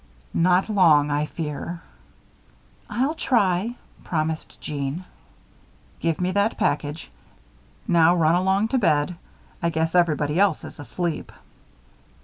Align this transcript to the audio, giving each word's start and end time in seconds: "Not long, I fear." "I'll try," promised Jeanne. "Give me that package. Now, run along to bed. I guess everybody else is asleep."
"Not 0.33 0.67
long, 0.67 1.11
I 1.11 1.27
fear." 1.27 1.83
"I'll 2.89 3.13
try," 3.13 3.75
promised 4.03 4.59
Jeanne. 4.59 5.05
"Give 5.99 6.19
me 6.19 6.31
that 6.31 6.57
package. 6.57 7.11
Now, 7.87 8.15
run 8.15 8.33
along 8.33 8.69
to 8.69 8.79
bed. 8.79 9.15
I 9.61 9.69
guess 9.69 9.93
everybody 9.93 10.39
else 10.39 10.63
is 10.63 10.79
asleep." 10.79 11.31